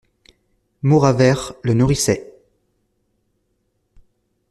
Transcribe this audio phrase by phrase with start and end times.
[0.81, 2.33] Mauravert le nourrissait.